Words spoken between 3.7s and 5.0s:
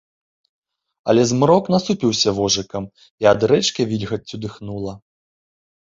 вільгаццю дыхнула.